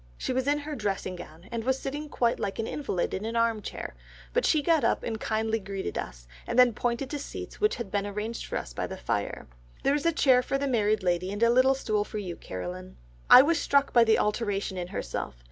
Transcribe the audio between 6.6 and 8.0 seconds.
pointing to seats which had